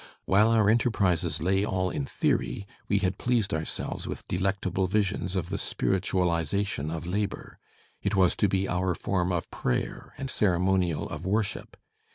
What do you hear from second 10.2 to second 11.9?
ceremonial of worship.